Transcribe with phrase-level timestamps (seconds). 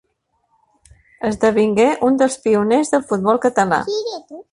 [1.29, 3.83] Esdevingué un dels pioners del futbol català.